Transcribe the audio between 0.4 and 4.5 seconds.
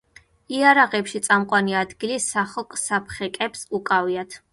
იარაღებში წამყვანი ადგილი სახოკ-საფხეკებს უკავიათ.